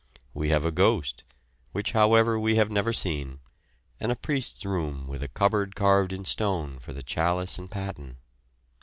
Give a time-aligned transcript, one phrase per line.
[0.33, 1.25] We have a ghost,
[1.73, 3.39] which however we have never seen,
[3.99, 8.17] and a priest's room with a cupboard carved in stone for the chalice and patten.